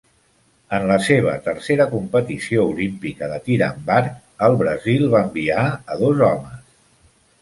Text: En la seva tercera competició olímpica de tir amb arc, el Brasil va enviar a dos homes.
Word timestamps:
En 0.75 0.85
la 0.91 0.95
seva 1.07 1.33
tercera 1.47 1.85
competició 1.91 2.65
olímpica 2.71 3.29
de 3.33 3.37
tir 3.49 3.59
amb 3.67 3.91
arc, 3.99 4.17
el 4.49 4.57
Brasil 4.63 5.05
va 5.13 5.23
enviar 5.27 5.67
a 5.73 5.99
dos 6.03 6.25
homes. 6.31 6.65